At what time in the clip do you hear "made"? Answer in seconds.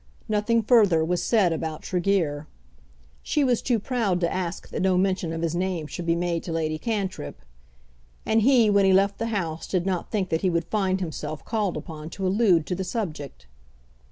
6.15-6.41